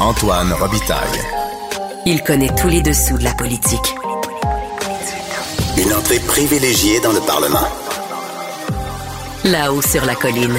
[0.00, 1.20] Antoine Robitaille.
[2.06, 3.94] Il connaît tous les dessous de la politique.
[5.76, 7.68] Une entrée privilégiée dans le Parlement.
[9.44, 10.58] Là-haut sur la colline.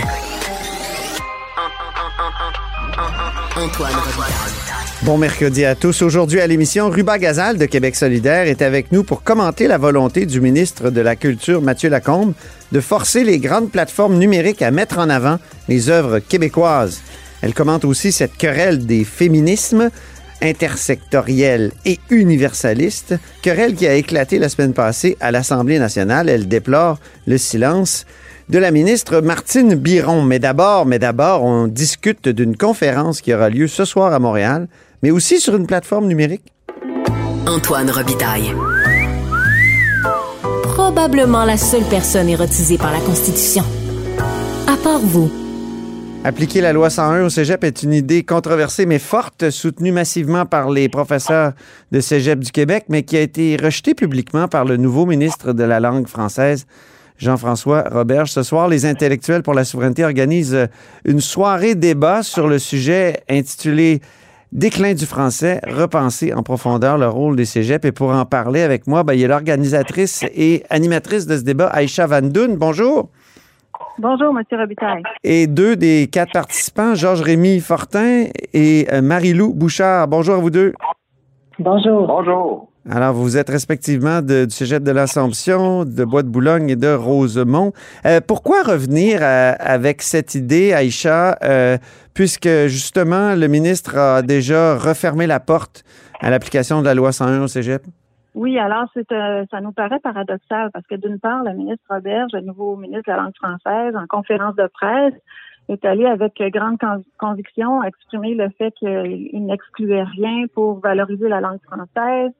[3.57, 4.61] Antoine Robitaille.
[5.01, 6.03] Bon mercredi à tous.
[6.03, 10.27] Aujourd'hui à l'émission, Ruba Gazal de Québec solidaire est avec nous pour commenter la volonté
[10.27, 12.33] du ministre de la Culture, Mathieu Lacombe,
[12.71, 17.01] de forcer les grandes plateformes numériques à mettre en avant les œuvres québécoises.
[17.41, 19.89] Elle commente aussi cette querelle des féminismes
[20.41, 26.29] intersectoriels et universalistes, querelle qui a éclaté la semaine passée à l'Assemblée nationale.
[26.29, 28.05] Elle déplore le silence
[28.49, 30.23] de la ministre Martine Biron.
[30.23, 34.67] Mais d'abord, mais d'abord, on discute d'une conférence qui aura lieu ce soir à Montréal,
[35.03, 36.51] mais aussi sur une plateforme numérique.
[37.47, 38.53] Antoine Robitaille.
[40.63, 43.63] Probablement la seule personne érotisée par la Constitution.
[44.67, 45.40] À part vous.
[46.23, 50.69] Appliquer la loi 101 au cégep est une idée controversée mais forte, soutenue massivement par
[50.69, 51.53] les professeurs
[51.91, 55.63] de cégep du Québec, mais qui a été rejetée publiquement par le nouveau ministre de
[55.63, 56.67] la langue française,
[57.17, 58.29] Jean-François Roberge.
[58.29, 60.67] Ce soir, les intellectuels pour la souveraineté organisent
[61.05, 63.99] une soirée débat sur le sujet intitulé
[64.51, 67.85] Déclin du français, repenser en profondeur le rôle des cégeps.
[67.85, 71.41] Et pour en parler avec moi, ben, il y a l'organisatrice et animatrice de ce
[71.41, 72.57] débat, Aïcha Van Doun.
[72.57, 73.09] Bonjour.
[74.01, 74.43] Bonjour, M.
[74.59, 75.03] Robitaille.
[75.23, 80.07] Et deux des quatre participants, Georges-Rémy Fortin et euh, Marie-Lou Bouchard.
[80.07, 80.73] Bonjour à vous deux.
[81.59, 82.07] Bonjour.
[82.07, 82.67] Bonjour.
[82.89, 87.73] Alors, vous êtes respectivement de- du Cégep de l'Assomption, de Bois-de-Boulogne et de Rosemont.
[88.07, 91.77] Euh, pourquoi revenir à- avec cette idée, Aïcha, euh,
[92.15, 95.83] puisque justement le ministre a déjà refermé la porte
[96.21, 97.83] à l'application de la loi 101 au Cégep?
[98.33, 102.31] Oui, alors c'est euh, ça nous paraît paradoxal parce que d'une part, le ministre Roberge,
[102.33, 105.13] le nouveau ministre de la langue française, en conférence de presse,
[105.67, 111.41] est allé avec grande con- conviction exprimer le fait qu'il n'excluait rien pour valoriser la
[111.41, 112.31] langue française,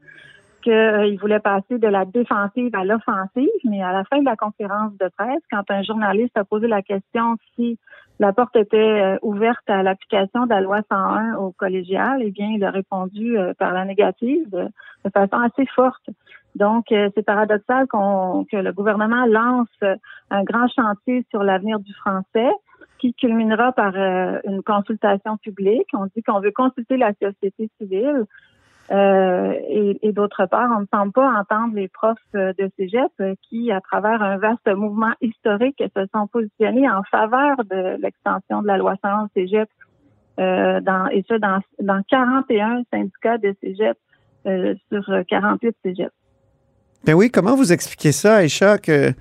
[0.61, 4.93] qu'il voulait passer de la défensive à l'offensive, mais à la fin de la conférence
[4.97, 7.77] de presse, quand un journaliste a posé la question si
[8.19, 12.49] la porte était euh, ouverte à l'application de la loi 101 au collégial, eh bien,
[12.55, 14.67] il a répondu euh, par la négative de,
[15.11, 16.07] façon assez forte.
[16.55, 19.95] Donc, euh, c'est paradoxal qu'on, que le gouvernement lance euh,
[20.29, 22.51] un grand chantier sur l'avenir du français
[22.99, 25.87] qui culminera par euh, une consultation publique.
[25.93, 28.25] On dit qu'on veut consulter la société civile.
[28.89, 29.53] Euh,
[30.01, 33.71] et, d'autre part, on ne semble pas entendre les profs euh, de cégep euh, qui,
[33.71, 38.77] à travers un vaste mouvement historique, se sont positionnés en faveur de l'extension de la
[38.77, 39.69] loi 100 au cégep,
[40.37, 43.95] dans, et ça dans, dans 41 syndicats de cégep
[44.91, 46.11] sur 48 cégeps.
[47.05, 49.13] Ben oui, comment vous expliquez ça, Aïcha, que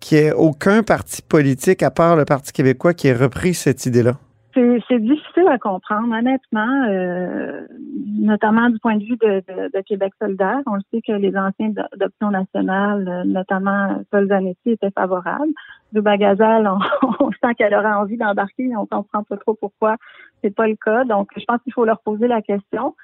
[0.00, 3.86] qu'il n'y ait aucun parti politique, à part le Parti québécois, qui ait repris cette
[3.86, 4.18] idée-là?
[4.54, 7.66] C'est difficile à comprendre, honnêtement, euh,
[8.06, 10.60] notamment du point de vue de, de- de Québec solidaire.
[10.66, 15.52] On le sait que les anciens d'option nationale, euh, notamment Paul Zanetti, étaient favorables.
[15.92, 16.78] Du Bagazal, on,
[17.20, 19.96] on sent qu'elle aurait envie d'embarquer, mais on comprend pas trop pourquoi
[20.42, 21.04] c'est pas le cas.
[21.04, 22.94] Donc, je pense qu'il faut leur poser la question.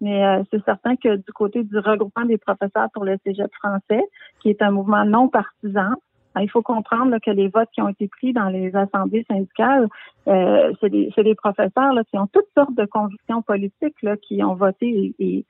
[0.00, 4.02] Mais euh, c'est certain que du côté du regroupement des professeurs pour le Cégep français,
[4.40, 5.90] qui est un mouvement non partisan,
[6.40, 9.88] il faut comprendre que les votes qui ont été pris dans les assemblées syndicales,
[10.26, 15.44] euh, c'est des, professeurs qui ont toutes sortes de convictions politiques qui ont voté et,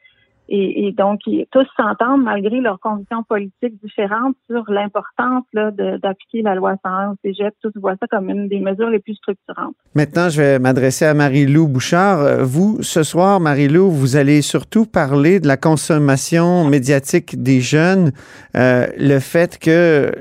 [0.49, 1.21] et, donc
[1.51, 7.55] tous s'entendent malgré leurs convictions politiques différentes sur l'importance d'appliquer la loi 101 au Cégep.
[7.63, 9.75] Tous voient ça comme une des mesures les plus structurantes.
[9.95, 12.21] Maintenant, je vais m'adresser à Marie-Lou Bouchard.
[12.21, 18.13] Euh, Vous, ce soir, Marie-Lou, vous allez surtout parler de la consommation médiatique des jeunes,
[18.57, 20.13] euh, le fait que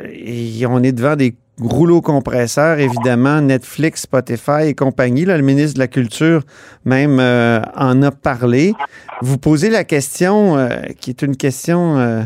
[0.70, 5.26] on est devant des rouleaux compresseurs, évidemment, Netflix, Spotify et compagnie.
[5.26, 6.42] Là, le ministre de la Culture
[6.86, 8.74] même euh, en a parlé.
[9.22, 10.70] Vous posez la question, euh,
[11.00, 12.22] qui est une question euh,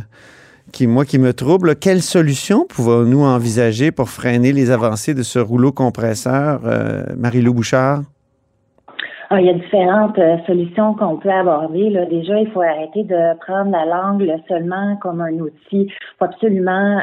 [0.71, 1.75] qui, moi, qui me trouble.
[1.75, 6.61] Quelle solution pouvons-nous envisager pour freiner les avancées de ce rouleau compresseur,
[7.17, 8.01] Marie-Lou Bouchard?
[9.29, 11.89] Ah, il y a différentes solutions qu'on peut aborder.
[12.09, 15.87] Déjà, il faut arrêter de prendre la langue seulement comme un outil.
[15.87, 17.01] Il faut absolument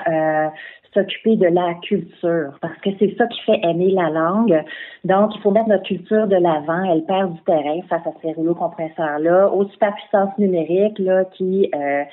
[0.98, 4.62] s'occuper de la culture, parce que c'est ça qui fait aimer la langue.
[5.04, 6.82] Donc, il faut mettre notre culture de l'avant.
[6.92, 12.04] Elle perd du terrain face à ces rouleaux compresseurs-là, aux superpuissances numériques là, qui, euh,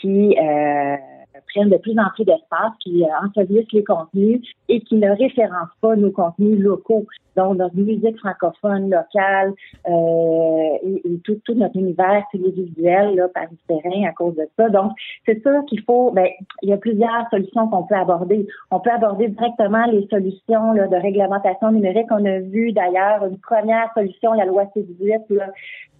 [0.00, 0.96] qui euh,
[1.56, 5.76] prennent de plus en plus d'espace, qui euh, ensevelissent les contenus et qui ne référencent
[5.80, 7.06] pas nos contenus locaux.
[7.36, 9.52] Donc, notre musique francophone locale
[9.86, 14.68] euh, et, et, tout, tout notre univers télévisuel là, par terrain à cause de ça.
[14.70, 14.92] Donc,
[15.26, 16.28] c'est sûr qu'il faut, ben,
[16.62, 18.46] il y a plusieurs solutions qu'on peut aborder.
[18.70, 22.06] On peut aborder directement les solutions là, de réglementation numérique.
[22.10, 25.48] On a vu d'ailleurs une première solution, la loi C18, là,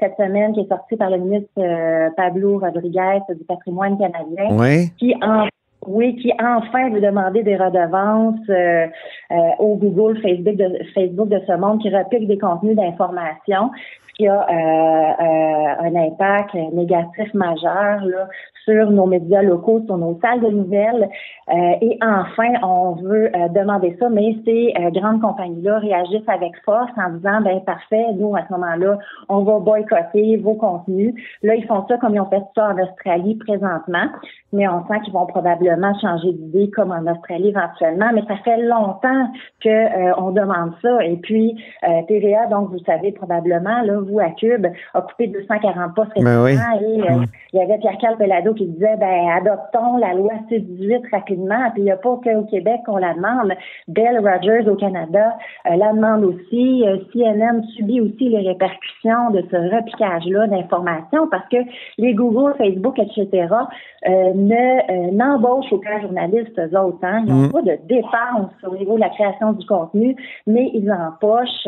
[0.00, 4.90] cette semaine, qui est sortie par le ministre euh, Pablo Rodriguez du patrimoine canadien, Oui.
[4.98, 5.46] qui en
[5.86, 8.86] oui, qui enfin veut demander des redevances euh,
[9.30, 13.70] euh, au Google, Facebook de, Facebook de ce monde qui repique des contenus d'information,
[14.08, 18.28] ce qui a euh, euh, un impact négatif majeur là,
[18.64, 21.08] sur nos médias locaux, sur nos salles de nouvelles.
[21.48, 26.52] Euh, et enfin, on veut euh, demander ça, mais ces euh, grandes compagnies-là réagissent avec
[26.64, 28.98] force en disant, ben parfait, nous, à ce moment-là,
[29.28, 31.14] on va boycotter vos contenus.
[31.42, 34.06] Là, ils font ça comme ils ont fait ça en Australie présentement,
[34.52, 38.56] mais on sent qu'ils vont probablement changer d'idée comme en Australie éventuellement, mais ça fait
[38.62, 39.30] longtemps
[39.62, 41.04] que euh, on demande ça.
[41.04, 45.94] Et puis, euh, TVA, donc vous savez probablement, là, vous à Cube, a coupé 240
[45.94, 46.52] postes Ben oui.
[46.52, 51.10] récemment et euh, il y avait Pierre-Carl Pelado qui disait, ben adoptons la loi C-18
[51.10, 51.35] rapidement,
[51.72, 53.52] puis il n'y a pas qu'au Québec qu'on la demande.
[53.88, 55.36] Bell Rogers au Canada
[55.70, 56.84] euh, la demande aussi.
[56.86, 61.58] Euh, CNN subit aussi les répercussions de ce repiquage-là d'informations parce que
[61.98, 63.28] les Google, Facebook, etc.
[64.08, 66.98] Euh, ne euh, n'embauchent aucun journaliste eux autres.
[67.02, 67.24] Hein.
[67.26, 67.52] Ils n'ont Mm.
[67.52, 70.16] pas de dépenses au niveau de la création du contenu,
[70.46, 71.66] mais ils empochent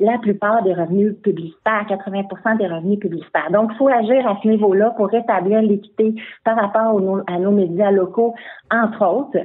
[0.00, 3.50] la plupart des revenus publicitaires, 80% des revenus publicitaires.
[3.50, 6.14] Donc, il faut agir à ce niveau-là pour rétablir l'équité
[6.44, 8.34] par rapport à nos médias locaux,
[8.70, 9.38] entre autres.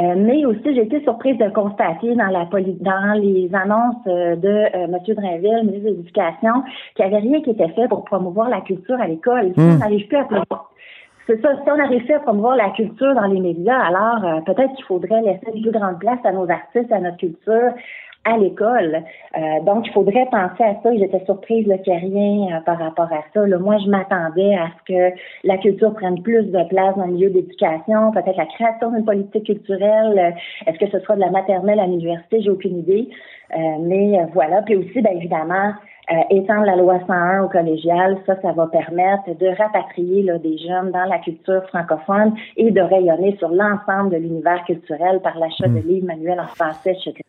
[0.00, 4.34] Euh, mais aussi, j'ai été surprise de constater dans la poli- dans les annonces euh,
[4.36, 4.96] de euh, M.
[5.14, 6.62] Drainville, ministre de l'Éducation,
[6.94, 9.52] qu'il n'y avait rien qui était fait pour promouvoir la culture à l'école.
[9.54, 9.74] Si Mm.
[9.74, 10.70] on n'arrive plus à promouvoir-
[11.26, 14.40] c'est ça, si on n'arrive plus à promouvoir la culture dans les médias, alors euh,
[14.42, 17.72] peut-être qu'il faudrait laisser une plus grande place à nos artistes, à notre culture,
[18.24, 19.02] à l'école.
[19.36, 20.94] Euh, donc, il faudrait penser à ça.
[20.96, 23.46] J'étais surprise qu'il n'y ait rien euh, par rapport à ça.
[23.46, 27.12] Là, moi, je m'attendais à ce que la culture prenne plus de place dans le
[27.12, 30.18] milieu d'éducation, peut-être la création d'une politique culturelle.
[30.18, 32.42] Euh, Est-ce que ce sera de la maternelle à l'université?
[32.42, 33.08] J'ai aucune idée.
[33.56, 34.62] Euh, mais euh, voilà.
[34.62, 35.72] Puis aussi, bien évidemment,
[36.12, 40.58] euh, étendre la loi 101 au collégial, ça, ça va permettre de rapatrier là, des
[40.58, 45.68] jeunes dans la culture francophone et de rayonner sur l'ensemble de l'univers culturel par l'achat
[45.68, 47.22] de livres manuels en français, etc.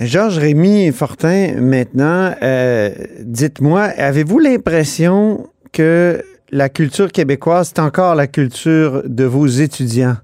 [0.00, 2.90] Georges Rémy Fortin, maintenant, euh,
[3.20, 10.16] dites-moi, avez-vous l'impression que la culture québécoise, c'est encore la culture de vos étudiants?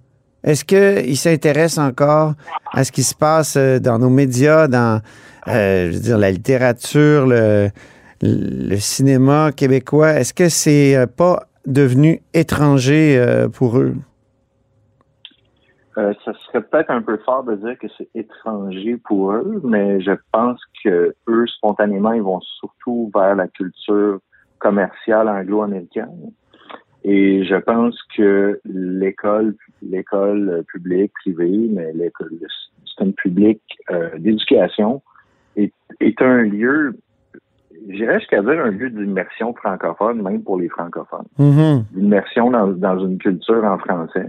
[0.43, 2.32] Est-ce qu'ils s'intéressent encore
[2.73, 5.03] à ce qui se passe euh, dans nos médias, dans
[5.49, 7.70] euh, je veux la littérature, le,
[8.79, 10.15] cinéma québécois?
[10.15, 13.23] Est-ce que c'est pas devenu étranger
[13.53, 13.94] pour eux?
[15.98, 20.00] Euh, ça serait peut-être un peu fort de dire que c'est étranger pour eux, mais
[20.00, 24.20] je pense que eux, spontanément, ils vont surtout vers la culture
[24.58, 26.30] commerciale anglo-américaine.
[27.02, 32.46] Et je pense que l'école, l'école publique, privée, mais l'école, le
[32.84, 33.60] système public
[33.90, 35.02] euh, d'éducation
[35.56, 36.96] est, est un lieu,
[37.88, 41.26] j'irais jusqu'à dire un lieu d'immersion francophone, même pour les francophones.
[41.38, 41.84] Mhm.
[41.93, 44.28] D'immersion dans, dans une culture en français.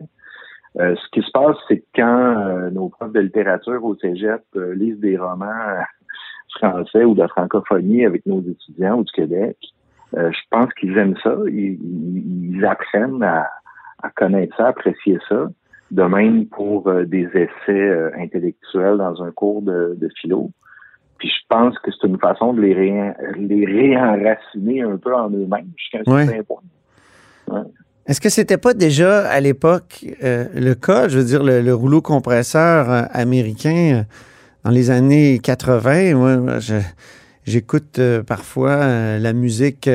[0.78, 4.42] Euh, ce qui se passe, c'est que quand euh, nos profs de littérature au cégep
[4.56, 5.82] euh, lisent des romans euh,
[6.60, 9.58] français ou de francophonie avec nos étudiants au du Québec,
[10.16, 11.36] euh, je pense qu'ils aiment ça.
[11.48, 11.80] Ils,
[12.56, 13.48] ils- apprennent à,
[14.04, 15.48] à connaître ça, à apprécier ça.
[15.92, 20.52] De même pour euh, des essais euh, intellectuels dans un cours de, de philo.
[21.18, 25.30] Puis je pense que c'est une façon de les, réen- les réenraciner un peu en
[25.32, 26.26] eux-mêmes jusqu'à un Ouais.
[26.26, 26.62] certain point.
[27.50, 27.62] Ouais.
[28.10, 31.76] Est-ce que c'était pas déjà à l'époque euh, le cas, je veux dire, le, le
[31.76, 34.04] rouleau compresseur euh, américain euh,
[34.64, 36.16] dans les années 80?
[36.16, 36.58] Moi,
[37.46, 39.88] j'écoute parfois la musique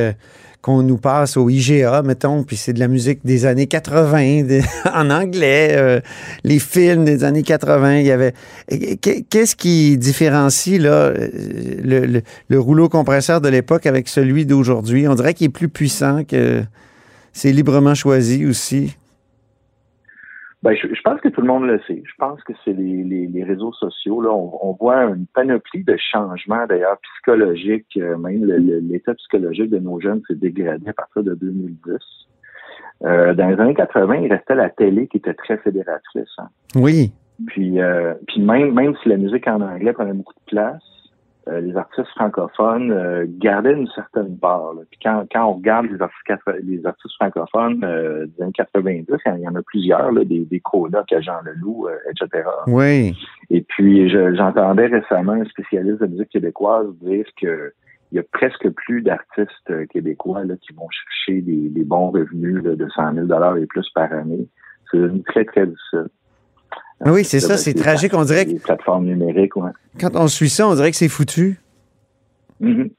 [0.62, 4.62] qu'on nous passe au IGA, mettons, puis c'est de la musique des années 80, des-
[4.94, 6.00] en anglais,
[6.44, 7.96] les films des années 80.
[7.98, 8.32] Il y avait.
[8.70, 11.12] Qu- Qu'est-ce qui différencie là,
[11.82, 15.06] le rouleau compresseur de l'époque avec celui d'aujourd'hui?
[15.08, 16.62] On dirait qu'il est plus puissant que.
[17.36, 18.96] C'est librement choisi aussi?
[20.62, 22.02] Ben, je, je pense que tout le monde le sait.
[22.06, 24.22] Je pense que c'est les, les, les réseaux sociaux.
[24.22, 27.98] Là, on, on voit une panoplie de changements, d'ailleurs, psychologiques.
[27.98, 31.98] Euh, Même l'état psychologique de nos jeunes s'est dégradé à partir de 2010.
[33.04, 36.30] Euh, dans les années 80, il restait la télé qui était très fédératrice.
[36.38, 36.48] hein.
[36.76, 37.12] Oui.
[37.48, 40.82] Puis, euh, puis même, même si la musique en anglais prenait beaucoup de place,
[41.48, 44.72] euh, les artistes francophones euh, gardaient une certaine part.
[44.74, 44.82] là.
[44.90, 49.40] Puis quand, quand on regarde les artistes, les artistes francophones euh, des années 90, il
[49.40, 52.48] y en a plusieurs, là, des, des Colocs à Jean Leloup, euh, etc.
[52.66, 53.14] Oui.
[53.50, 57.72] Et puis, je- j'entendais récemment un spécialiste de musique québécoise dire que
[58.12, 62.10] il y a presque plus d'artistes euh, québécois là, qui vont chercher des, des bons
[62.10, 64.46] revenus là, de 100 000 et plus par année.
[64.90, 66.06] C'est très, très difficile.
[67.00, 68.12] Ah oui, c'est ça, Ben, c'est tragique.
[68.14, 69.70] On dirait que Les plateformes numériques, ouais.
[70.00, 71.58] quand on suit ça, on dirait que c'est foutu.
[72.60, 72.90] Mhm.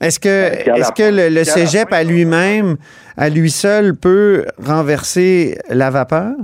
[0.00, 2.76] Est-ce que, Pierre est-ce que le, cégep à lui-même,
[3.16, 6.34] à lui seul, peut renverser la vapeur?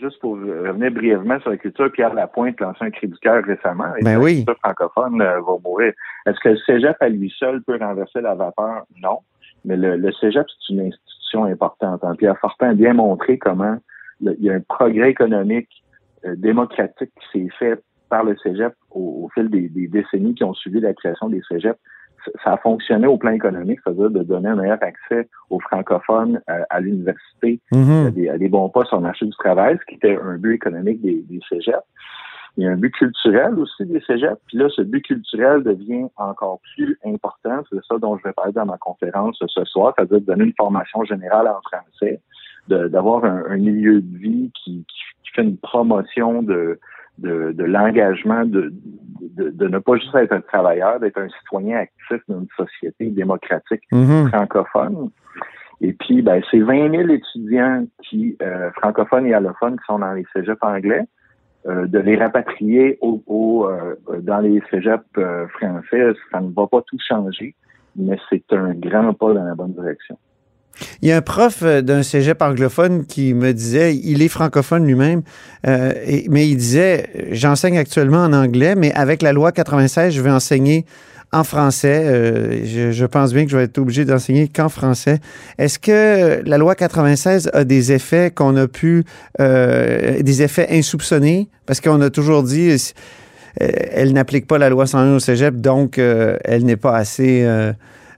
[0.00, 3.94] Juste pour revenir brièvement sur la culture, Pierre Lapointe lancé un cri du cœur récemment.
[3.98, 4.36] Et Ben la oui.
[4.36, 5.92] culture francophone euh, va mourir.
[6.26, 8.84] Est-ce que le cégep à lui seul peut renverser la vapeur?
[9.02, 9.20] Non.
[9.64, 12.02] Mais le, le cégep, c'est une institution importante.
[12.18, 13.78] Pierre Fortin a bien montré comment
[14.20, 15.68] le- il y a un progrès économique
[16.24, 20.44] euh, démocratique qui s'est fait par le cégep au, au fil des, des décennies qui
[20.44, 21.78] ont suivi la création des cégeps.
[22.42, 26.64] Ça- a fonctionné au plan économique, c'est-à-dire de donner un meilleur accès aux francophones à,
[26.70, 28.10] à l'université, à, Mhm.
[28.10, 30.54] des, à des bons postes sur le marché du travail, ce qui était un but
[30.54, 31.84] économique des, des cégeps.
[32.56, 34.40] Il y a un but culturel aussi des cégeps.
[34.46, 37.62] Puis là, ce but culturel devient encore plus important.
[37.70, 40.54] C'est ça dont je vais parler dans ma conférence ce soir, c'est-à-dire de donner une
[40.56, 42.20] formation générale en français,
[42.68, 46.78] d'avoir un, un milieu de vie qui, qui, qui fait une promotion de,
[47.18, 48.72] de, de l'engagement, de,
[49.36, 53.06] de, de ne pas juste être un travailleur, d'être un citoyen actif dans une société
[53.10, 54.28] démocratique Mhm.
[54.28, 55.10] francophone.
[55.80, 60.12] Et puis, ben, c'est 20 000 étudiants qui, euh, francophones et allophones qui sont dans
[60.12, 61.04] les cégeps anglais,
[61.66, 66.66] euh, de les rapatrier au, au, euh, dans les cégeps euh, français, ça ne va
[66.66, 67.54] pas tout changer,
[67.94, 70.16] mais c'est un grand pas dans la bonne direction.
[71.02, 74.86] Il y a un prof euh, d'un cégep anglophone qui me disait, il est francophone
[74.86, 75.22] lui-même,
[75.66, 75.92] euh,
[76.28, 80.84] mais il disait, j'enseigne actuellement en anglais, mais avec la loi 96, je vais enseigner
[81.32, 82.02] en français.
[82.06, 85.20] Euh, je, pense bien que je vais être obligé d'enseigner qu'en français.
[85.58, 89.04] Est-ce que la loi 96 a des effets qu'on a pu,
[89.40, 91.48] euh, des effets insoupçonnés?
[91.66, 95.98] Parce qu'on a toujours dit, euh, elle n'applique pas la loi 101 au cégep, donc
[95.98, 97.46] euh, elle n'est pas assez...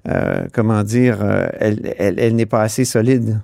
[0.09, 3.41] euh, euh, comment dire, euh, elle, elle, elle n'est pas assez solide.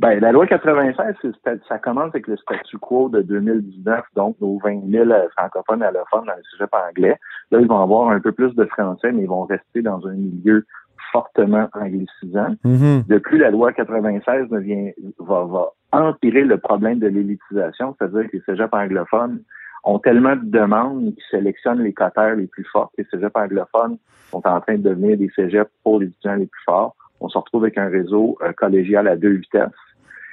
[0.00, 4.58] Ben, la loi 96, c'est- ça commence avec le statu quo de 2019, donc nos
[4.58, 7.16] 20 000 francophones allophones dans le cégep anglais.
[7.52, 10.14] Là, ils vont avoir un peu plus de français, mais ils vont rester dans un
[10.14, 10.66] milieu
[11.12, 12.56] fortement anglicisant.
[12.64, 13.04] Mhm.
[13.08, 18.28] De plus, la loi 96 ne vient, va, va empirer le problème de l'élitisation, c'est-à-dire
[18.30, 19.40] que les cégeps anglophones
[19.84, 22.90] ont tellement de demandes qu'ils sélectionnent les cotères les plus forts.
[22.98, 23.98] Les cégeps anglophones
[24.30, 26.94] sont en train de devenir des cégeps pour les étudiants les plus forts.
[27.20, 29.70] On se retrouve avec un réseau euh, collégial à deux vitesses.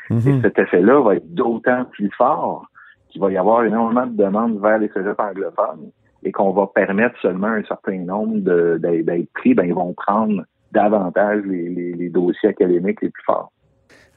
[0.09, 0.41] Et Mhm.
[0.41, 2.65] cet effet-là va être d'autant plus fort
[3.09, 5.91] qu'il va y avoir énormément de demandes vers les cégeps anglophones
[6.23, 10.43] et qu'on va permettre seulement un certain nombre d'être d'être pris, ben, ils vont prendre
[10.71, 13.51] davantage les, les- les dossiers académiques les plus forts.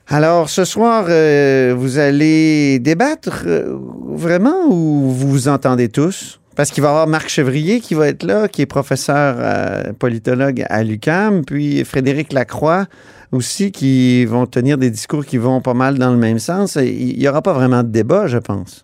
[0.07, 6.41] Alors, ce soir, euh, vous allez débattre euh, vraiment ou vous vous entendez tous?
[6.57, 9.93] Parce qu'il va y avoir Marc Chevrier qui va être là, qui est professeur euh,
[9.99, 12.87] politologue à l'UCAM, puis Frédéric Lacroix
[13.33, 16.77] aussi, qui vont tenir des discours qui vont pas mal dans le même sens.
[16.77, 18.84] Il n'y aura pas vraiment de débat, je pense.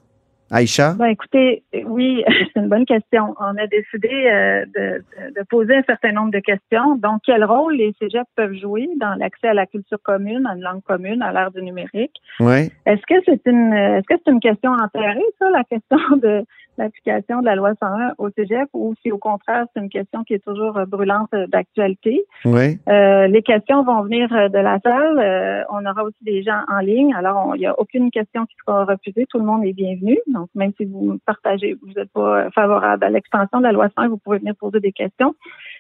[0.51, 0.95] Aïcha?
[0.99, 3.35] Ben, écoutez, oui, c'est une bonne question.
[3.39, 5.05] On a décidé euh, de,
[5.37, 6.97] de- poser un certain nombre de questions.
[6.97, 10.63] Donc, quel rôle les cégeps peuvent jouer dans l'accès à la culture commune, à une
[10.63, 12.15] langue commune, à l'ère du numérique?
[12.41, 12.71] Oui.
[12.87, 16.45] Est-ce que c'est une est-ce que c'est une question enterrée, ça, la question de
[16.79, 20.35] l'application de la loi 101 au cégep, ou si au contraire c'est une question qui
[20.35, 22.25] est toujours brûlante d'actualité?
[22.45, 22.79] Oui.
[22.89, 25.19] Euh, les questions vont venir de la salle.
[25.19, 27.13] Euh, on aura aussi des gens en ligne.
[27.15, 29.27] Alors, il n'y a aucune question qui sera refusée.
[29.29, 30.19] Tout le monde est bienvenu.
[30.29, 33.89] Donc, même si vous partagez, vous n'êtes pas euh, favorable à l'extension de la loi
[33.97, 35.35] 101, vous pouvez venir poser des questions.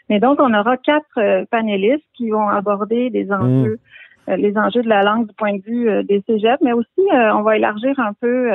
[0.08, 3.78] Mais donc, on aura quatre euh, panélistes qui vont aborder des enjeux,
[4.28, 7.42] euh, les enjeux de la langue du point de vue des cégeps, mais aussi, on
[7.42, 8.50] va élargir un peu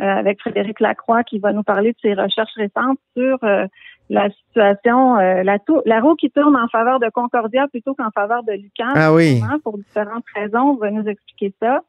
[0.00, 3.66] avec Frédéric Lacroix qui va nous parler de ses recherches récentes sur euh,
[4.08, 8.52] la situation, euh, la, roue qui tourne en faveur de Concordia plutôt qu'en faveur de
[8.52, 8.92] Lucan.
[8.94, 9.40] Ah oui.
[9.62, 11.82] Pour différentes raisons, on va nous expliquer ça.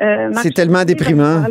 [0.00, 1.44] Euh, C'est tellement déprimant.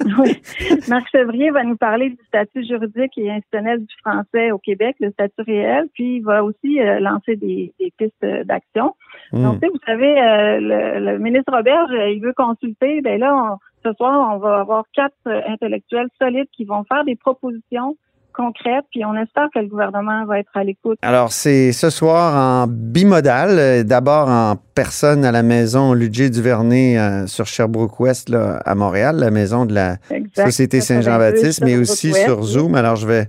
[0.18, 0.40] Oui.
[0.88, 5.10] Marc Chevrier va nous parler du statut juridique et institutionnel du français au Québec, le
[5.10, 8.94] statut réel, puis il va aussi euh, lancer des, des pistes d'action.
[9.32, 9.42] Mm.
[9.42, 13.00] Donc, tu sais, vous savez, euh, le, le ministre Roberge, euh, il veut consulter.
[13.00, 17.04] Ben là, on- ce soir, on va avoir quatre euh, intellectuels solides qui vont faire
[17.04, 17.96] des propositions
[18.38, 20.98] concrètes, puis on espère que le gouvernement va être à l'écoute.
[21.02, 27.26] Alors, c'est ce soir en bimodal, d'abord en personne à la maison Ludger Duvernay euh,
[27.26, 30.46] sur Sherbrooke-Ouest, là, à Montréal, la maison de la Exact.
[30.46, 32.42] Société Saint-Jean-Baptiste, mais aussi sur.
[32.42, 32.76] Zoom.
[32.76, 33.28] Alors, je vais,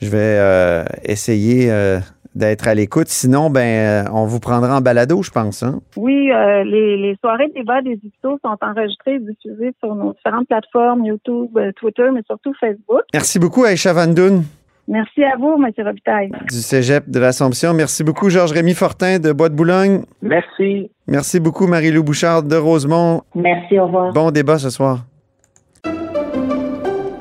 [0.00, 2.00] je vais euh, essayer euh,
[2.34, 3.08] d'être à l'écoute.
[3.08, 3.60] Sinon, ben,
[4.06, 5.62] euh, on vous prendra en balado, je pense.
[5.62, 5.80] Hein?
[5.96, 10.12] Oui, euh, les, les soirées de débat des éditos sont enregistrées et diffusées sur nos
[10.14, 13.02] différentes plateformes, YouTube, euh, Twitter, mais surtout Facebook.
[13.12, 14.42] Merci beaucoup, Aïcha Van Doun.
[14.86, 15.72] Merci à vous, M.
[15.86, 16.30] Robitaille.
[16.50, 17.72] du Cégep de l'Assomption.
[17.72, 20.02] Merci beaucoup, Georges-Rémy Fortin de Bois de Boulogne.
[20.20, 20.90] Merci.
[21.06, 23.22] Merci beaucoup, Marie-Lou Bouchard de Rosemont.
[23.34, 24.12] Merci, au revoir.
[24.12, 25.06] Bon débat ce soir.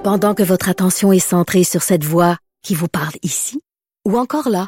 [0.04, 3.62] Pendant que votre attention est centrée sur cette voix qui vous parle ici,
[4.06, 4.68] ou encore là,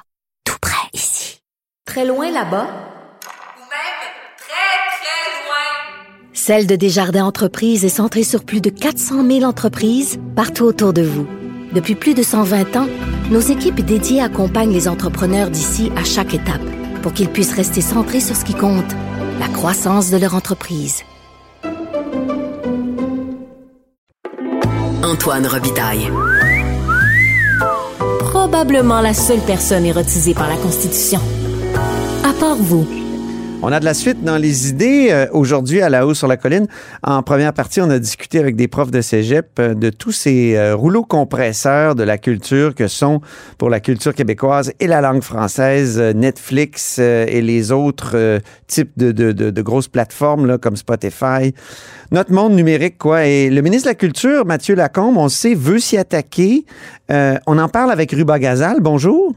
[1.85, 4.01] très loin là-bas, Ou même
[4.37, 6.33] très, très loin.
[6.33, 11.03] Celle de Desjardins Entreprises est centrée sur plus de 400 000 entreprises partout autour de
[11.03, 11.27] vous.
[11.73, 12.87] Depuis plus de 120 ans,
[13.29, 16.61] nos équipes dédiées accompagnent les entrepreneurs d'ici à chaque étape
[17.03, 18.91] pour qu'ils puissent rester centrés sur ce qui compte,
[19.39, 21.03] la croissance de leur entreprise.
[25.03, 26.09] Antoine Robitaille.
[28.19, 31.21] Probablement la seule personne érotisée par la Constitution.
[32.27, 32.85] À part vous.
[33.61, 35.09] On a de la suite dans les idées.
[35.11, 36.67] Euh, Aujourd'hui, à la hausse sur la colline,
[37.03, 40.55] en première partie, on a discuté avec des profs de cégep euh, de tous ces
[40.55, 43.21] euh, rouleaux compresseurs de la culture que sont
[43.57, 48.39] pour la culture québécoise et la langue française, euh, Netflix euh, et les autres euh,
[48.67, 51.53] types de, de- de- de grosses plateformes là, comme Spotify.
[52.11, 53.25] Notre monde numérique, quoi.
[53.25, 56.65] Et le ministre de la Culture, Mathieu Lacombe, on le sait, veut s'y attaquer.
[57.11, 58.77] Euh, on en parle avec Ruba Gazal.
[58.81, 59.33] Bonjour.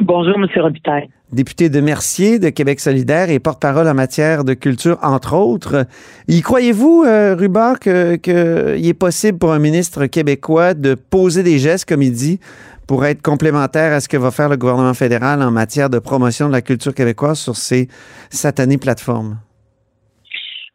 [0.00, 0.46] Bonjour, M.
[0.62, 1.08] Robitaille.
[1.32, 5.86] Député de Mercier de Québec solidaire et porte-parole en matière de culture, entre autres.
[6.28, 11.88] Y croyez-vous, euh, Ruba, qu'il est possible pour un ministre québécois de poser des gestes,
[11.88, 12.40] comme il dit,
[12.86, 16.46] pour être complémentaire à ce que va faire le gouvernement fédéral en matière de promotion
[16.46, 17.88] de la culture québécoise sur ces
[18.30, 19.38] satanées plateformes?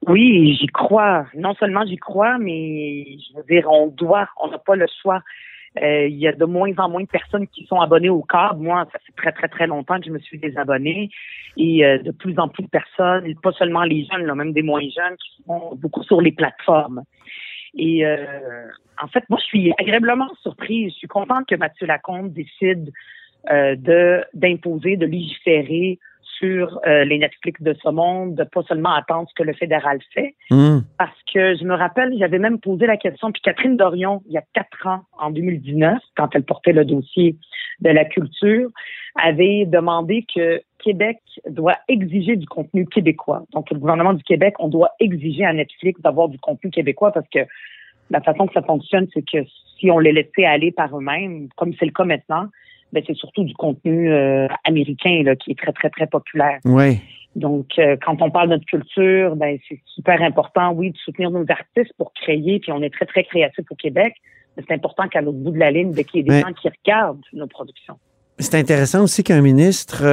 [0.07, 1.27] Oui, j'y crois.
[1.37, 5.21] Non seulement j'y crois, mais je veux dire, on doit, on n'a pas le choix.
[5.81, 8.61] Euh, Il y a de moins en moins de personnes qui sont abonnées au câble.
[8.61, 11.09] Moi, ça fait très, très, très longtemps que je me suis désabonnée.
[11.57, 14.63] Et euh, de plus en plus de personnes, pas seulement les jeunes, là, même des
[14.63, 17.03] moins jeunes, qui sont beaucoup sur les plateformes.
[17.73, 18.67] Et euh,
[19.01, 20.91] en fait, moi, je suis agréablement surprise.
[20.93, 22.91] Je suis contente que Mathieu Lacombe décide
[23.49, 25.99] euh, de d'imposer, de légiférer
[26.41, 29.99] sur euh, les Netflix de ce monde, de pas seulement attendre ce que le fédéral
[30.13, 30.83] fait, Hum.
[30.97, 34.37] parce que je me rappelle, j'avais même posé la question, puis Catherine Dorion, il y
[34.37, 37.35] a quatre ans, en 2019, quand elle portait le dossier
[37.79, 38.69] de la culture,
[39.15, 43.43] avait demandé que Québec doit exiger du contenu québécois.
[43.53, 47.27] Donc, le gouvernement du Québec, on doit exiger à Netflix d'avoir du contenu québécois parce
[47.29, 47.39] que
[48.09, 49.39] la façon que ça fonctionne, c'est que
[49.79, 52.47] si on les laissait aller par eux-mêmes, comme c'est le cas maintenant,
[52.93, 56.59] ben c'est surtout du contenu euh, américain là, qui est très, très, très populaire.
[56.65, 56.99] Oui.
[57.35, 61.31] Donc, euh, quand on parle de notre culture, ben c'est super important, oui, de soutenir
[61.31, 64.13] nos artistes pour créer, puis on est très, très créatifs au Québec,
[64.57, 66.41] mais c'est important qu'à l'autre bout de la ligne, ben, qu'il y ait des Mais-
[66.41, 67.97] gens qui regardent nos productions.
[68.39, 70.03] C'est intéressant aussi qu'un ministre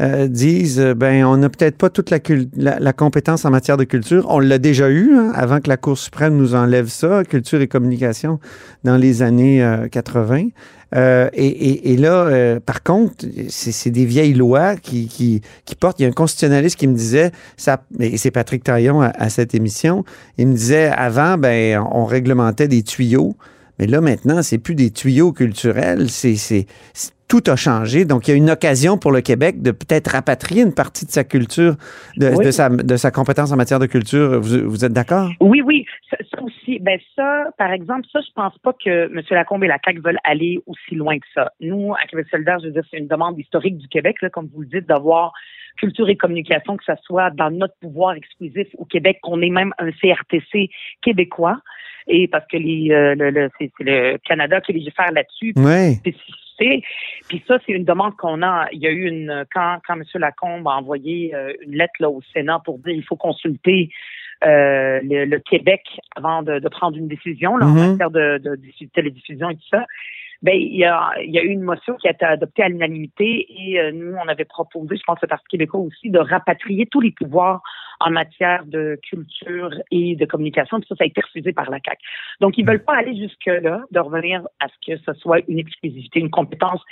[0.00, 2.18] euh, euh, dise euh, ben on n'a peut-être pas toute la,
[2.56, 4.26] la, la compétence en matière de culture.
[4.28, 7.68] On l'a déjà eu hein, avant que la Cour suprême nous enlève ça, culture et
[7.68, 8.38] communication,
[8.84, 10.48] dans les années euh, 80.
[10.96, 15.40] Euh, et, et- et là, euh, par contre, c'est c'est des vieilles lois qui, qui,
[15.64, 15.98] qui portent.
[15.98, 19.28] Il y a un constitutionnaliste qui me disait, ça, et c'est Patrick Taillon à, à
[19.28, 20.04] cette émission,
[20.38, 23.34] il me disait avant, ben on réglementait des tuyaux.
[23.78, 26.66] Mais là, maintenant, c'est plus des tuyaux culturels, c'est,
[27.26, 28.04] tout a changé.
[28.04, 31.10] Donc, il y a une occasion pour le Québec de peut-être rapatrier une partie de
[31.10, 31.74] sa culture,
[32.16, 32.44] de, Oui.
[32.44, 34.40] de sa, de sa compétence en matière de culture.
[34.40, 35.30] Vous, vous êtes d'accord?
[35.40, 35.84] Oui, oui.
[36.84, 39.22] Ben ça, par exemple, ça, je pense pas que M.
[39.30, 41.50] Lacombe et la CAQ veulent aller aussi loin que ça.
[41.60, 44.50] Nous, à Québec solidaire, je veux dire, c'est une demande historique du Québec, là, comme
[44.52, 45.32] vous le dites, d'avoir
[45.78, 49.72] culture et communication, que ça soit dans notre pouvoir exclusif au Québec, qu'on ait même
[49.78, 50.68] un CRTC
[51.00, 51.58] québécois.
[52.06, 55.54] Et parce que les, euh, le, le- c'est, le Canada qui légifère là-dessus.
[55.56, 55.96] Oui.
[57.28, 58.68] Puis ça, c'est une demande qu'on a.
[58.72, 60.04] Il y a eu une quand quand M.
[60.16, 63.88] Lacombe a envoyé euh, une lettre là, au Sénat pour dire il faut consulter
[64.46, 65.82] euh, le, le Québec
[66.16, 67.78] avant de, de prendre une décision là, Mhm.
[67.78, 69.84] en matière de, de, diffu- télédiffusion et tout ça.
[70.42, 72.68] Ben, il y a, il y a eu une motion qui a été adoptée à
[72.68, 76.84] l'unanimité et euh, nous, on avait proposé, je pense le Parti québécois aussi, de rapatrier
[76.84, 77.62] tous les pouvoirs
[78.00, 80.80] en matière de culture et de communication.
[80.80, 81.98] Puis ça, ça a été refusé par la CAQ.
[82.40, 86.20] Donc, ils veulent pas aller jusque-là, de revenir à ce que ce soit une exclusivité,
[86.20, 86.82] une compétence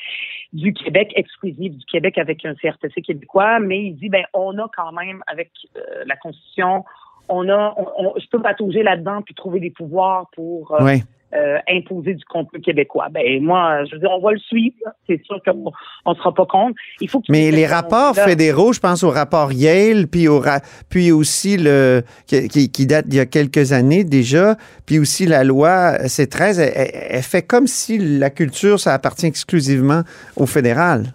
[0.54, 4.66] du Québec, exclusive du Québec avec un CRTC québécois, mais il dit, ben, on a
[4.74, 6.84] quand même, avec euh, la Constitution,
[7.28, 11.02] on a, on, on- je peux patauger là-dedans puis trouver des pouvoirs pour euh, Oui.
[11.34, 13.06] euh, imposer du contenu québécois.
[13.10, 14.74] Ben moi, je veux dire, on va le suivre.
[15.06, 15.72] C'est sûr qu'on
[16.04, 16.74] on sera pas contre.
[17.00, 21.10] Il faut Mais les rapports fédéraux, je pense au rapport Yale, puis, au ra- puis
[21.10, 25.42] aussi le qui, qui- qui date d'il y a quelques années déjà, puis aussi la
[25.44, 30.02] loi C13, elle, elle- elle fait comme si la culture, ça appartient exclusivement
[30.36, 31.14] au fédéral.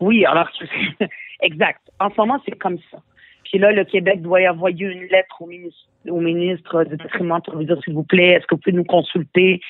[0.00, 0.48] Oui, alors
[1.42, 1.80] exact.
[2.00, 2.98] En ce moment, c'est comme ça.
[3.54, 7.40] Puis là, le Québec doit y envoyer une lettre au ministre, au ministre du patrimoine
[7.40, 9.60] pour lui dire s'il vous plaît, est-ce que vous pouvez nous consulter?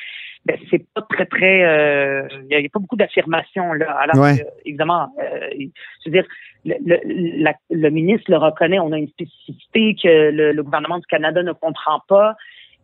[0.47, 3.75] Ben, c'est pas très, très euh, il y a, il y a pas beaucoup d'affirmations
[3.75, 3.93] là.
[3.93, 4.39] Alors Ouais.
[4.39, 6.25] que, évidemment, euh, je veux dire,
[6.65, 10.97] le, le, la- le ministre le reconnaît, on a une spécificité que le, le gouvernement
[10.99, 12.37] du Canada ne comprend pas.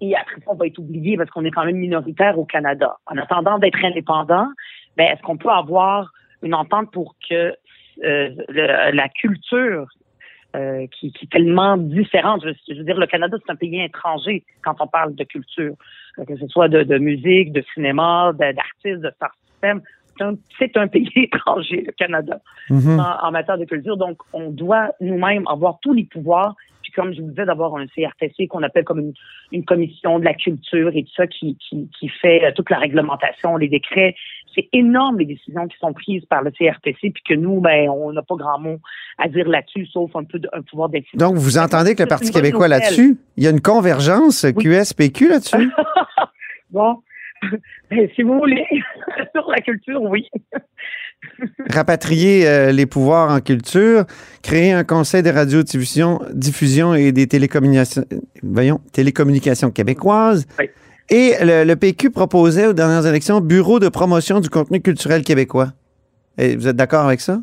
[0.02, 2.98] Et après ça, on va être oublié parce qu'on est quand même minoritaire au Canada.
[3.06, 4.48] En attendant d'être indépendant,
[4.98, 7.54] ben, est-ce qu'on peut avoir une entente pour que
[8.04, 9.86] euh, le- la culture
[10.56, 12.42] euh, qui, qui est tellement différente.
[12.44, 15.74] Je, je veux dire, le Canada, c'est un pays étranger quand on parle de culture,
[16.18, 19.80] Euh, que ce soit de, de musique, de cinéma, d'artistes, de star system.
[20.18, 22.98] C'est un, c'est un pays étranger, le Canada, Mhm.
[22.98, 23.96] en, en matière de culture.
[23.96, 26.54] Donc, on doit nous-mêmes avoir tous les pouvoirs.
[26.82, 29.12] Puis, comme je vous disais, d'avoir un CRTC qu'on appelle comme une,
[29.52, 32.78] une commission de la culture et tout ça qui, qui, qui fait euh, toute la
[32.78, 34.14] réglementation, les décrets.
[34.54, 38.12] C'est énorme les décisions qui sont prises par le CRTC, puis que nous, ben, on
[38.12, 38.78] n'a pas grand mot
[39.18, 41.18] à dire là-dessus, sauf un peu de, un pouvoir d'influence.
[41.18, 45.70] Donc, vous entendez que le Parti québécois là-dessus, il y a une convergence QS-PQ là-dessus?
[46.72, 47.02] Bon,
[47.90, 48.66] ben, si vous voulez,
[49.34, 50.28] sur la culture, oui.
[51.68, 54.04] Rapatrier euh, les pouvoirs en culture,
[54.42, 58.04] créer un conseil de radiodiffusion diffusion et des télécommunications,
[58.42, 60.46] voyons, télécommunications québécoises.
[60.58, 60.66] Oui.
[61.10, 65.68] Et le, le PQ proposait aux dernières élections Bureau de promotion du contenu culturel québécois.
[66.38, 67.40] Et vous êtes d'accord avec ça?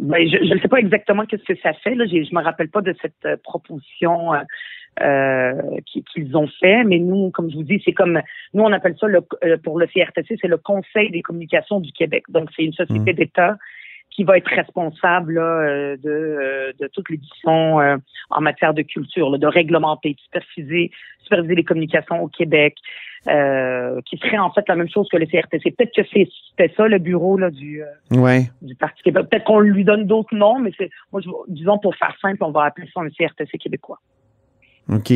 [0.00, 1.94] Ben, je ne sais pas exactement qu'est-ce que ça fait.
[1.94, 2.06] Là.
[2.06, 4.38] Je me rappelle pas de cette euh, proposition euh,
[5.02, 5.52] euh,
[5.86, 8.20] qui- qu'ils ont fait, mais nous, comme je vous dis, c'est comme
[8.54, 9.20] nous on appelle ça le,
[9.58, 12.24] pour le CRTC, c'est le Conseil des communications du Québec.
[12.28, 13.16] Donc c'est une société Mm.
[13.16, 13.56] d'État
[14.10, 17.96] qui va être responsable là, de, de toute l'édition euh,
[18.30, 20.90] en matière de culture, là, de réglementer, de superviser,
[21.24, 22.76] superviser les communications au Québec,
[23.28, 25.70] euh, qui serait en fait la même chose que le CRTC.
[25.72, 27.86] Peut-être que c'est- c'était ça le bureau là, du, euh,
[28.62, 29.26] du Parti québécois.
[29.28, 32.50] Peut-être qu'on lui donne d'autres noms, mais c'est moi, je, disons pour faire simple, on
[32.50, 33.98] va appeler ça un CRTC québécois.
[34.92, 35.12] OK.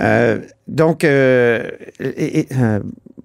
[0.00, 1.68] Euh, donc, euh,
[2.00, 2.80] et- et, euh,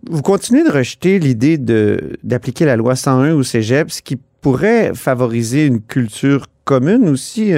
[0.10, 5.68] vous continuez de rejeter l'idée d'appliquer la loi 101 au cégep, ce qui pourrait favoriser
[5.68, 7.54] une culture commune aussi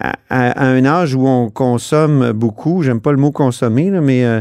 [0.00, 4.40] à, un âge où on consomme beaucoup, j'aime pas le mot consommer, là, mais euh,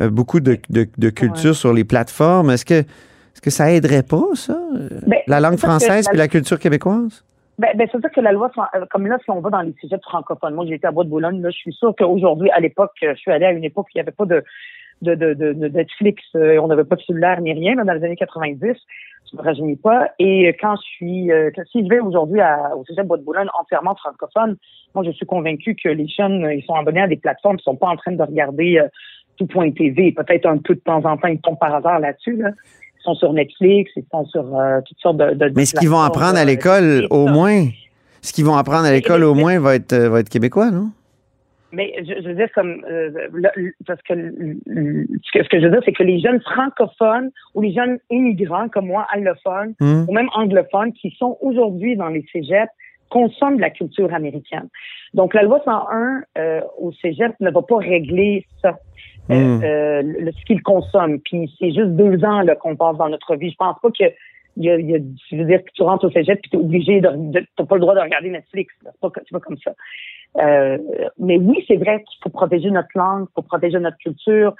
[0.00, 2.50] euh, beaucoup de, de, de culture sur les plateformes.
[2.50, 4.58] Est-ce que, est-ce que ça aiderait pas, ça?
[5.06, 7.24] Ben, la langue sûr française puis la culture québécoise?
[7.58, 9.74] Ben, ben c'est sûr que la loi, euh, comme là, si on va dans les
[9.80, 13.14] sujets francophones, moi j'ai été à Bois-de-Boulogne, là, je suis sûre qu'aujourd'hui, à l'époque, je
[13.14, 14.42] suis allée à une époque où il n'y avait pas de,
[15.02, 17.92] de, de, de, de Netflix, euh, on n'avait pas de cellulaire ni rien, là, dans
[17.92, 18.58] les années 90,
[19.30, 20.08] je me rajeunis pas.
[20.18, 22.40] Et euh, quand je suis, euh, que- si je vais aujourd'hui
[22.76, 24.56] au sujet de Bois-de-Boulogne entièrement francophone,
[24.94, 27.76] moi je suis convaincue que les jeunes, ils sont abonnés à des plateformes, ils sont
[27.76, 28.88] pas en train de regarder euh,
[29.38, 32.50] tout.tv, peut-être un peu de temps en temps, ils tombent par hasard là-dessus, là.
[33.00, 34.44] Ils sont sur Netflix, ils sont sur
[34.86, 37.66] toutes sortes de, de Mais ce qu'ils vont apprendre à l'école, au moins,
[38.20, 40.90] ce qu'ils vont apprendre à l'école, au moins, va être, va être québécois, non?
[41.72, 45.48] Mais je, je veux dire comme euh, le- le- parce que le- ce que ce
[45.48, 49.06] que je veux dire c'est que les jeunes francophones ou les jeunes immigrants comme moi
[49.10, 50.04] allophones Hmm.
[50.08, 52.70] ou même anglophones qui sont aujourd'hui dans les cégeps
[53.08, 54.68] consomment de la culture américaine.
[55.14, 58.78] Donc la loi 101 euh, au cégep ne va pas régler ça.
[59.30, 59.60] Euh, Hmm.
[59.64, 61.20] euh, le- ce qu'ils consomment.
[61.20, 63.50] Puis c'est juste deux ans là, qu'on passe dans notre vie.
[63.50, 64.04] Je pense pas que
[64.56, 64.98] il y a, il y a,
[65.30, 67.76] je veux dire que tu rentres au cégep puis t'es obligé de, de t'as pas
[67.76, 68.74] le droit de regarder Netflix.
[68.82, 69.72] C'est pas, pas comme ça.
[70.38, 70.78] Euh,
[71.18, 74.54] mais oui, c'est vrai qu'il faut protéger notre langue, faut protéger notre culture.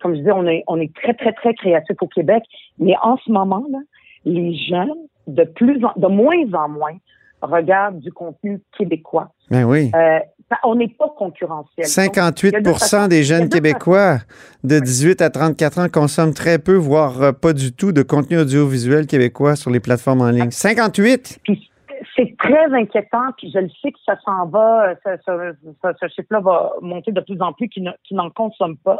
[0.00, 2.42] Comme je dis, on est, on est très, très, très créatif au Québec.
[2.78, 3.78] Mais en ce moment, là,
[4.24, 6.96] les jeunes, de plus en, de moins en moins,
[7.42, 9.30] regardent du contenu québécois.
[9.50, 9.90] Ben oui.
[9.94, 10.18] Euh,
[10.64, 11.84] on n'est pas concurrentiel.
[11.84, 14.18] Donc, 58 il y a deux façons- des jeunes Québécois
[14.64, 18.38] de 18 à 34 ans consomment très peu, voire euh, pas du tout, de contenu
[18.38, 20.50] audiovisuel québécois sur les plateformes en ligne.
[20.50, 21.40] 58!
[21.44, 21.70] Puis
[22.16, 25.92] c'est très inquiétant, puis je le sais que ça s'en va, euh, ça, ça- ça-
[26.00, 28.98] ce chiffre-là va monter de plus en plus, qui, ne- qui n'en consomment pas.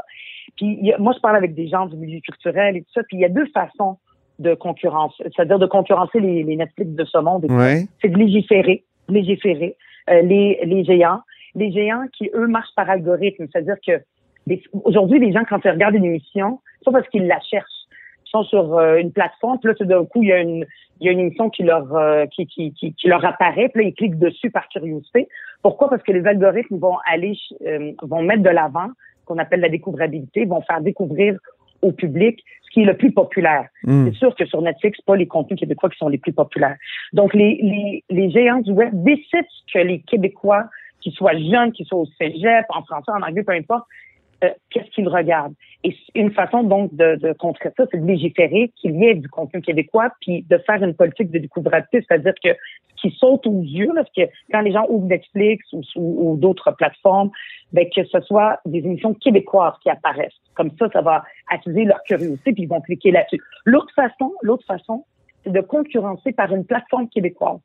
[0.57, 3.17] Puis a- moi, je parle avec des gens du milieu culturel et tout ça, puis
[3.17, 3.97] il y a deux façons
[4.39, 7.47] de concurrence, c'est-à-dire de concurrencer les, les Netflix de ce monde.
[7.51, 7.87] Ouais.
[8.03, 9.77] C'est de légiférer, légiférer
[10.23, 11.21] les, les géants,
[11.55, 14.03] les géants qui, eux, marchent par algorithme, c'est-à-dire que
[14.85, 17.67] aujourd'hui, les gens, quand ils regardent une émission, c'est pas parce qu'ils la cherchent.
[18.27, 20.67] Ils sont sur euh, une plateforme, puis là, tout d'un coup, il y a une,
[21.01, 23.89] il y a une émission qui leur, euh, qui, qui, qui, leur apparaît, puis là,
[23.89, 25.29] ils cliquent dessus par curiosité.
[25.63, 25.89] Pourquoi?
[25.89, 27.35] Parce que les algorithmes vont aller,
[27.67, 28.89] euh, vont mettre de l'avant
[29.25, 31.39] qu'on appelle la découvrabilité, vont faire découvrir
[31.83, 33.67] au public ce qui est le plus populaire.
[33.85, 34.07] Mm.
[34.07, 36.77] C'est sûr que sur Netflix, pas les contenus québécois qui sont les plus populaires.
[37.13, 40.65] Donc, les, les, les géants du web décident que les Québécois,
[41.01, 43.87] qu'ils soient jeunes, qu'ils soient au cégep, en français, en anglais, peu importe,
[44.45, 45.55] euh, qu'est-ce qu'ils regardent.
[45.85, 49.29] Et une façon donc de, de contrer ça, c'est de légiférer qu'il y ait du
[49.29, 53.63] contenu québécois, puis de faire une politique de découvrabilité, c'est-à-dire que ce qui saute aux
[53.63, 57.31] yeux, là, parce que quand les gens ouvrent Netflix ou, ou, ou d'autres plateformes,
[57.73, 60.41] ben, que ce soit des émissions québécoises qui apparaissent.
[60.55, 63.41] Comme ça, ça va attiser leur curiosité, puis ils vont cliquer là-dessus.
[63.65, 65.05] L'autre façon, l'autre façon,
[65.45, 67.61] c'est de concurrencer par une plateforme québécoise.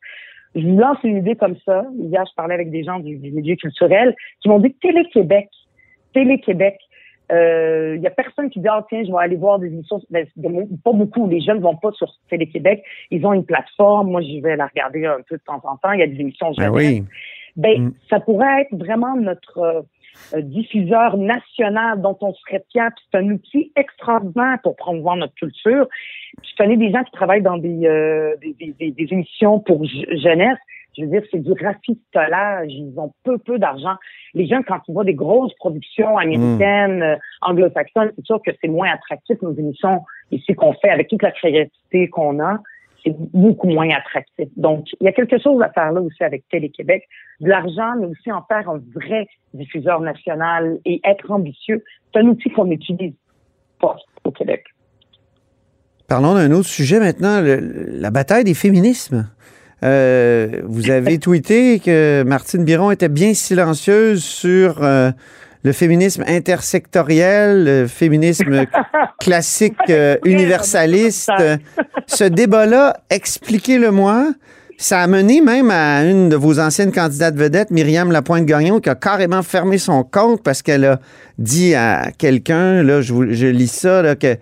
[0.55, 1.83] Je vous lance une idée comme ça.
[1.97, 5.49] Hier, je parlais avec des gens du, du milieu culturel qui m'ont dit Télé-Québec
[6.13, 6.77] Télé-Québec.
[7.29, 9.99] Il euh, y a personne qui dit ah tiens je vais aller voir des émissions
[10.09, 10.27] ben,
[10.83, 14.57] pas beaucoup les jeunes vont pas sur Télé-Québec ils ont une plateforme moi je vais
[14.57, 17.03] la regarder un peu de temps en temps il y a des émissions Ben oui.
[17.55, 17.93] ben Mm.
[18.09, 19.81] ça pourrait être vraiment notre euh,
[20.41, 25.87] diffuseur national dont on serait fier puis c'est un outil extraordinaire pour promouvoir notre culture
[26.43, 29.83] je connais des gens qui travaillent dans des euh, des, des, des- des émissions pour
[29.85, 30.57] je- jeunesse
[30.95, 32.69] je veux dire, c'est du rafistolage.
[32.71, 33.95] Ils ont peu, peu d'argent.
[34.35, 38.67] Les gens, quand ils voient des grosses productions américaines, euh, anglo-saxonnes, c'est sûr que c'est
[38.67, 42.59] moins attractif, nos émissions ici qu'on fait avec toute la créativité qu'on a.
[43.03, 44.47] C'est beaucoup moins attractif.
[44.55, 47.03] Donc, il y a quelque chose à faire là aussi avec Télé-Québec.
[47.41, 51.83] De l'argent, mais aussi en faire un vrai diffuseur national et être ambitieux.
[52.13, 53.13] C'est un outil qu'on utilise
[53.81, 54.63] pas au Québec.
[56.07, 57.59] Parlons d'un autre sujet maintenant, le-
[57.99, 59.29] la bataille des féminismes.
[59.83, 65.11] Euh, vous avez tweeté que Martine Biron était bien silencieuse sur euh,
[65.63, 68.65] le féminisme intersectoriel, le féminisme
[69.19, 71.31] classique euh, universaliste.
[72.07, 74.33] Ce débat-là, expliquez-le-moi.
[74.77, 78.95] Ça a mené même à une de vos anciennes candidates vedettes, Myriam Lapointe-Gagnon, qui a
[78.95, 80.99] carrément fermé son compte parce qu'elle a
[81.37, 84.35] dit à quelqu'un, là, je, vous- je lis ça, là, que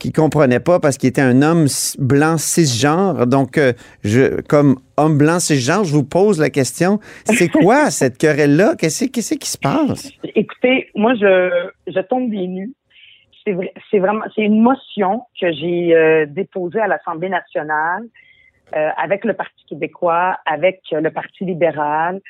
[0.00, 1.66] qui comprenait pas parce qu'il était un homme
[1.98, 3.26] blanc cisgenre.
[3.26, 8.18] Donc, euh, je, comme homme blanc cisgenre, je vous pose la question, c'est quoi cette
[8.18, 8.74] querelle-là?
[8.76, 10.10] Qu'est-ce qu'est-ce qui se passe?
[10.34, 11.50] Écoutez, moi, je,
[11.86, 12.72] je tombe des nues.
[13.44, 18.04] C'est vrai- c'est vraiment, c'est une motion que j'ai euh, déposée à l'Assemblée nationale
[18.74, 22.20] euh, avec le Parti québécois, avec euh, le Parti libéral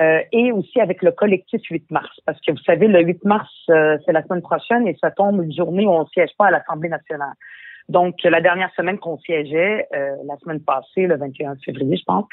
[0.00, 2.20] euh, et aussi avec le collectif 8 mars.
[2.26, 5.42] Parce que vous savez, le 8 mars, euh, c'est la semaine prochaine et ça tombe
[5.42, 7.34] une journée où on ne siège pas à l'Assemblée nationale.
[7.88, 12.24] Donc, la dernière semaine qu'on siégeait, euh, la semaine passée, le 21 février, je pense,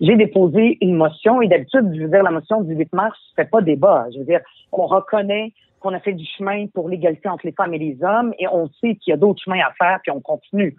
[0.00, 3.50] j'ai déposé une motion et d'habitude, je veux dire, la motion du 8 mars, c'est
[3.50, 4.06] pas débat.
[4.12, 7.72] Je veux dire, on reconnaît qu'on a fait du chemin pour l'égalité entre les femmes
[7.74, 10.20] et les hommes et on sait qu'il y a d'autres chemins à faire puis on
[10.20, 10.76] continue.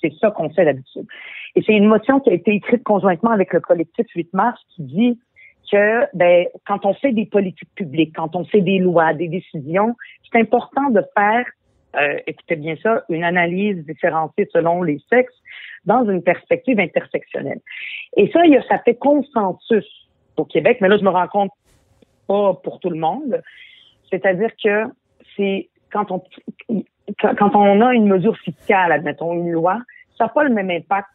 [0.00, 1.06] C'est ça qu'on fait d'habitude.
[1.54, 4.82] Et c'est une motion qui a été écrite conjointement avec le collectif 8 mars qui
[4.82, 5.18] dit
[5.70, 9.96] que ben, quand on fait des politiques publiques, quand on fait des lois, des décisions,
[10.30, 11.46] c'est important de faire,
[11.96, 15.34] euh, écoutez bien ça, une analyse différenciée selon les sexes
[15.84, 17.60] dans une perspective intersectionnelle.
[18.16, 21.52] Et ça, ça fait consensus au Québec, mais là, je me rends compte
[22.26, 23.42] pas pour tout le monde.
[24.10, 24.84] C'est-à-dire que
[25.36, 26.22] c'est quand on
[27.18, 29.80] quand on a une mesure fiscale, admettons une loi,
[30.16, 31.08] ça n'a pas le même impact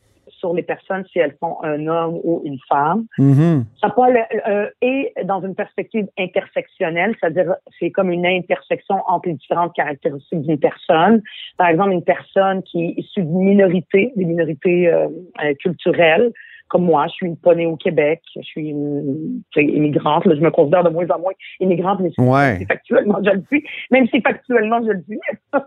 [0.45, 3.05] sur les personnes si elles sont un homme ou une femme.
[3.17, 3.65] Mhm.
[3.81, 9.29] Ça pas le, euh, et dans une perspective intersectionnelle, c'est-à-dire c'est comme une intersection entre
[9.29, 11.23] les différentes caractéristiques d'une personne.
[11.57, 15.07] Par exemple, une personne qui est issue d'une minorité, des minorités euh,
[15.43, 16.31] euh, culturelles,
[16.67, 20.49] comme moi, je suis une née au Québec, je suis une immigrante, là, je me
[20.49, 22.57] considère de moins en moins immigrante, mais Ouais.
[22.57, 25.19] si factuellement je le suis, même si factuellement je le suis.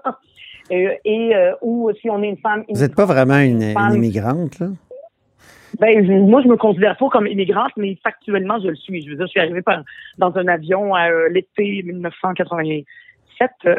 [0.71, 2.65] Euh, et euh, ou si on est une femme.
[2.69, 4.67] Vous n'êtes pas vraiment une, une femme- immigrante, là?
[5.81, 9.03] ben, je- moi, je me considère pas comme immigrante, mais factuellement, je le suis.
[9.03, 9.83] Je veux dire, je suis arrivée par-
[10.19, 13.77] dans un avion à euh, l'été 1987, euh,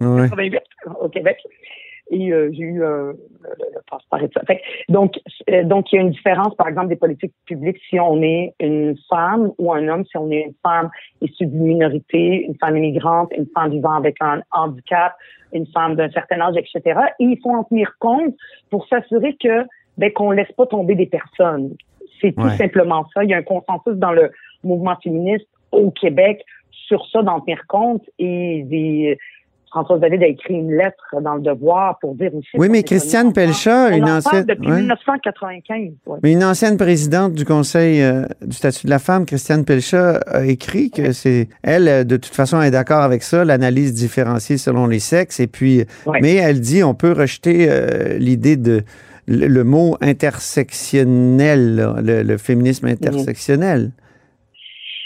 [0.00, 0.22] Ouais.
[0.28, 0.60] 88,
[1.00, 1.38] au Québec.
[2.10, 4.40] Et euh, j'ai eu euh, le, ça.
[4.46, 5.18] Fait donc,
[5.50, 8.54] euh, donc, il y a une différence, par exemple, des politiques publiques si on est
[8.60, 10.90] une femme ou un homme, si on est une femme
[11.20, 15.14] issue d'une minorité, une femme immigrante, une femme vivant avec un handicap,
[15.52, 17.00] une femme d'un certain âge, etc.
[17.20, 18.34] Et il faut en tenir compte
[18.70, 19.64] pour s'assurer que
[19.98, 21.74] ben, qu'on laisse pas tomber des personnes.
[22.20, 22.56] C'est tout Ouais.
[22.56, 23.24] simplement ça.
[23.24, 24.30] Il y a un consensus dans le
[24.64, 28.02] mouvement féministe au Québec sur ça, d'en tenir compte.
[28.18, 29.18] Et des,
[29.70, 32.48] Françoise David a écrit une lettre dans le Devoir pour dire aussi.
[32.54, 33.32] Oui, mais Christiane on
[33.96, 34.76] une ancienne- depuis ouais.
[34.76, 35.90] 1995.
[36.06, 36.18] ouais.
[36.22, 40.44] Mais une ancienne présidente du Conseil euh, du statut de la femme, Christiane Pelchat, a
[40.46, 44.86] écrit que c'est elle, euh, de toute façon, est d'accord avec ça, l'analyse différenciée selon
[44.86, 45.40] les sexes.
[45.40, 46.18] Et puis, Ouais.
[46.22, 48.82] mais elle dit, on peut rejeter euh, l'idée de
[49.26, 53.90] le, le mot intersectionnel, là, le, le féminisme intersectionnel.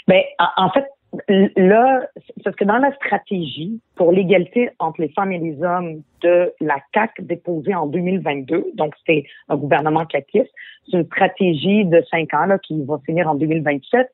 [0.07, 0.21] Ben,
[0.57, 0.85] en en fait,
[1.27, 6.01] là, c'est parce que dans la stratégie pour l'égalité entre les femmes et les hommes
[6.21, 10.51] de la CAC déposée en 2022, donc c'était un gouvernement caquiste,
[10.89, 14.07] c'est une stratégie de cinq ans là, qui va finir en 2027.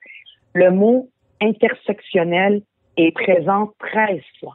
[0.55, 1.09] Le mot
[1.41, 2.61] intersectionnel
[2.97, 4.53] est présent 13 fois.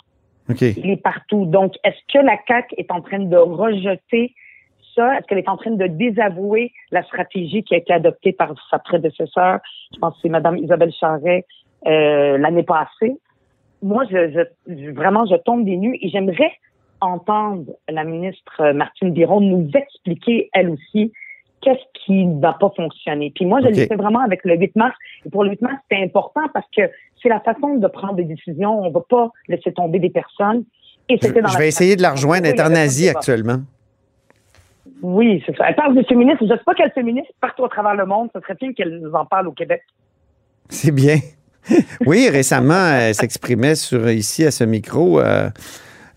[0.50, 0.60] OK.
[0.60, 1.46] Il est partout.
[1.46, 4.34] Donc, est-ce que la CAC est en train de rejeter
[4.94, 5.16] ça?
[5.16, 8.78] Est-ce qu'elle est en train de désavouer la stratégie qui a été adoptée par sa
[8.78, 9.60] prédécesseur?
[9.94, 11.46] Je pense que c'est Mme Isabelle Charret
[11.86, 13.16] euh, l'année passée.
[13.82, 16.52] Moi, je, je- je- vraiment, je tombe des nues et j'aimerais
[17.00, 21.12] entendre la ministre euh, Martine Biron nous expliquer, elle aussi,
[21.60, 23.32] qu'est-ce qui n'a pas fonctionné.
[23.34, 23.76] Puis moi, je OK.
[23.76, 24.94] le fais vraiment avec le 8 mars.
[25.26, 26.82] Et pour le 8 mars, c'est important parce que
[27.22, 28.80] c'est la façon de prendre des décisions.
[28.80, 30.64] On ne va pas laisser tomber des personnes.
[31.08, 32.46] Et Je, c'était dans je vais essayer de la rejoindre.
[32.46, 33.58] Elle est en Asie de actuellement.
[35.02, 35.68] Oui, c'est ça.
[35.68, 36.38] Elle parle des féministes.
[36.40, 38.30] Je ne sais pas quelle féministe partout à travers le monde.
[38.34, 39.82] Ce serait bien qu'elle nous en parle au Québec.
[40.70, 41.16] C'est bien.
[42.06, 45.48] oui, récemment, elle s'exprimait sur ici à ce micro euh,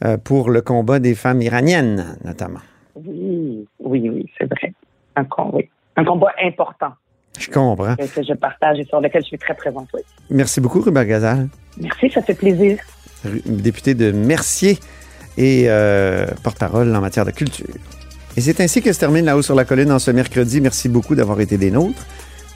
[0.05, 2.59] euh, pour le combat des femmes iraniennes, notamment.
[2.95, 4.73] Oui, oui, oui, c'est vrai.
[5.15, 5.69] Un, com- oui.
[5.95, 6.93] Un combat important
[7.39, 7.95] Je comprends.
[7.95, 9.87] que, je partage et sur lequel je suis très présente.
[9.93, 10.01] Oui.
[10.29, 11.47] Merci beaucoup, Ruba Gazal,
[11.79, 12.77] Merci, ça fait plaisir.
[13.45, 14.77] député de Mercier
[15.37, 17.67] et euh, porte-parole en matière de culture.
[18.35, 20.61] Et c'est ainsi que se termine La Haut sur la Colline en ce mercredi.
[20.61, 22.05] Merci beaucoup d'avoir été des nôtres.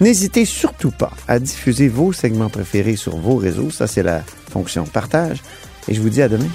[0.01, 3.69] N'hésitez surtout pas à diffuser vos segments préférés sur vos réseaux.
[3.69, 5.43] Ça, c'est la fonction partage.
[5.87, 6.49] Et je vous dis à demain.